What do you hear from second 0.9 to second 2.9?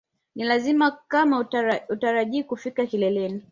kama unatarajia kufika